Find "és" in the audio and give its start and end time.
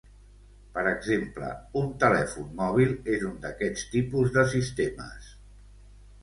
3.17-3.27